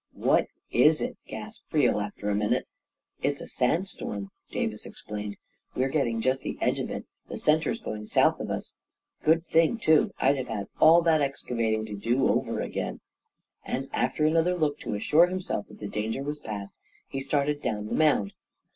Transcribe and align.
11 0.15 0.29
What 0.29 0.47
is 0.71 0.99
it?" 0.99 1.15
gasped 1.27 1.69
Creel, 1.69 2.01
after 2.01 2.31
a 2.31 2.33
moment. 2.33 2.65
14 3.17 3.31
It's 3.31 3.39
a 3.39 3.47
sand 3.47 3.87
storm," 3.87 4.31
Davis 4.49 4.83
explained." 4.87 5.37
We're 5.75 5.89
getting 5.89 6.21
just 6.21 6.41
the 6.41 6.57
edge 6.59 6.79
of 6.79 6.89
it— 6.89 7.05
the 7.29 7.37
centre's 7.37 7.79
going 7.79 8.07
south 8.07 8.39
of 8.39 8.49
us. 8.49 8.73
Good 9.21 9.45
thing, 9.45 9.77
too. 9.77 10.11
I'd 10.19 10.37
have 10.37 10.47
had 10.47 10.69
all 10.79 11.03
that 11.03 11.21
ex 11.21 11.43
cavating 11.43 11.85
to 11.85 11.93
do 11.93 12.27
over 12.29 12.61
again!" 12.61 12.99
and 13.63 13.89
after 13.93 14.25
another 14.25 14.55
look 14.55 14.79
to 14.79 14.95
assure 14.95 15.27
himself 15.27 15.67
that 15.67 15.77
the 15.77 15.87
danger 15.87 16.23
was 16.23 16.39
past, 16.39 16.73
he 17.07 17.19
started 17.19 17.61
down 17.61 17.85
the 17.85 17.93
mound. 17.93 18.33